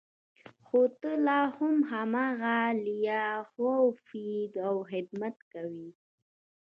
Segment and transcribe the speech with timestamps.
[0.65, 5.89] خو ته لا هم هماغه لیاخوف یې او خدمت کوې